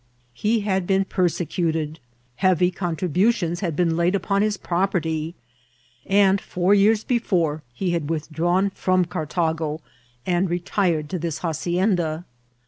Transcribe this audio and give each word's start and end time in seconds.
He 0.33 0.61
had 0.61 0.87
been 0.87 1.05
penecnted^ 1.05 1.97
haaTj 2.41 2.73
oontribndons 2.73 3.59
had 3.59 3.75
been 3.75 3.95
laid 3.95 4.15
upon 4.15 4.41
his 4.41 4.57
property, 4.57 5.35
and 6.07 6.41
four 6.41 6.73
years 6.73 7.03
before 7.03 7.61
he 7.71 7.91
bad 7.93 8.09
withdrawn 8.09 8.71
firom 8.71 9.05
Cartago 9.05 9.79
and 10.25 10.49
retired 10.49 11.07
to 11.09 11.19
this 11.19 11.41
hacienda. 11.43 12.25